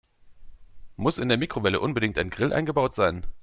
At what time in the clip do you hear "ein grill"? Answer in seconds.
2.17-2.51